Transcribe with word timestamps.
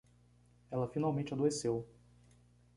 Ela 0.71 0.87
finalmente 0.87 1.31
adoeceu 1.31 1.87